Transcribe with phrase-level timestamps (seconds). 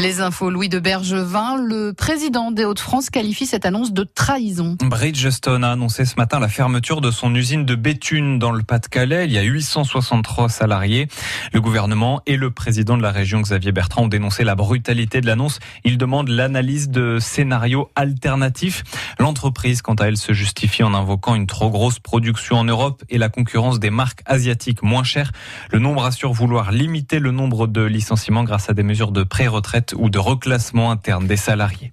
[0.00, 4.76] Les infos, Louis de Bergevin, le président des Hauts-de-France qualifie cette annonce de trahison.
[4.80, 9.24] Bridgestone a annoncé ce matin la fermeture de son usine de Béthune dans le Pas-de-Calais.
[9.24, 11.08] Il y a 863 salariés.
[11.52, 15.26] Le gouvernement et le président de la région, Xavier Bertrand, ont dénoncé la brutalité de
[15.26, 15.58] l'annonce.
[15.82, 18.84] Ils demandent l'analyse de scénarios alternatifs.
[19.18, 23.18] L'entreprise, quant à elle, se justifie en invoquant une trop grosse production en Europe et
[23.18, 25.32] la concurrence des marques asiatiques moins chères.
[25.72, 29.87] Le nombre assure vouloir limiter le nombre de licenciements grâce à des mesures de pré-retraite
[29.96, 31.92] ou de reclassement interne des salariés.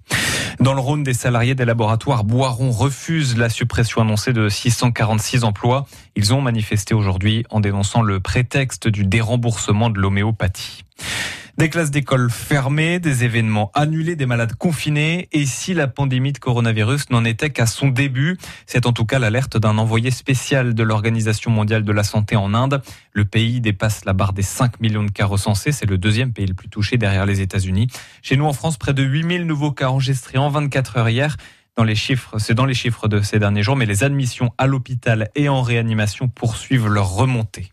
[0.60, 5.86] Dans le Rhône, des salariés des laboratoires Boiron refusent la suppression annoncée de 646 emplois.
[6.16, 10.84] Ils ont manifesté aujourd'hui en dénonçant le prétexte du déremboursement de l'homéopathie.
[11.58, 15.26] Des classes d'école fermées, des événements annulés, des malades confinés.
[15.32, 19.18] Et si la pandémie de coronavirus n'en était qu'à son début, c'est en tout cas
[19.18, 22.82] l'alerte d'un envoyé spécial de l'Organisation mondiale de la santé en Inde.
[23.12, 25.72] Le pays dépasse la barre des 5 millions de cas recensés.
[25.72, 27.88] C'est le deuxième pays le plus touché derrière les États-Unis.
[28.20, 31.38] Chez nous en France, près de 8000 nouveaux cas enregistrés en 24 heures hier
[31.74, 34.66] dans les chiffres, c'est dans les chiffres de ces derniers jours, mais les admissions à
[34.66, 37.72] l'hôpital et en réanimation poursuivent leur remontée.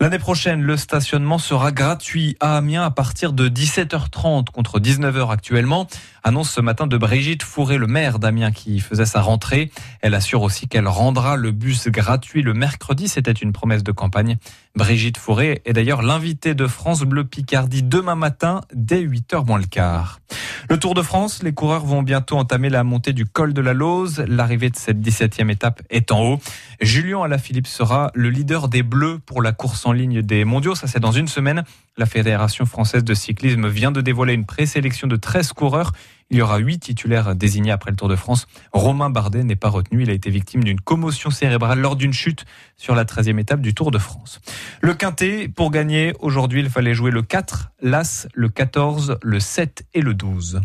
[0.00, 5.88] L'année prochaine, le stationnement sera gratuit à Amiens à partir de 17h30 contre 19h actuellement.
[6.22, 9.72] Annonce ce matin de Brigitte Fourré, le maire d'Amiens qui faisait sa rentrée.
[10.00, 13.08] Elle assure aussi qu'elle rendra le bus gratuit le mercredi.
[13.08, 14.36] C'était une promesse de campagne.
[14.76, 19.66] Brigitte Fourré est d'ailleurs l'invitée de France Bleu Picardie demain matin dès 8h moins le
[19.66, 20.20] quart.
[20.70, 23.72] Le Tour de France, les coureurs vont bientôt entamer la montée du col de la
[23.72, 24.22] Lose.
[24.28, 26.40] L'arrivée de cette 17e étape est en haut.
[26.82, 30.74] Julien Alaphilippe sera le leader des Bleus pour la course en ligne des mondiaux.
[30.74, 31.64] Ça, c'est dans une semaine.
[31.96, 35.92] La Fédération française de cyclisme vient de dévoiler une présélection de 13 coureurs.
[36.30, 38.46] Il y aura 8 titulaires désignés après le Tour de France.
[38.72, 40.02] Romain Bardet n'est pas retenu.
[40.02, 42.44] Il a été victime d'une commotion cérébrale lors d'une chute
[42.76, 44.40] sur la 13e étape du Tour de France.
[44.82, 49.86] Le Quintet, pour gagner, aujourd'hui, il fallait jouer le 4, l'As, le 14, le 7
[49.94, 50.60] et le 12.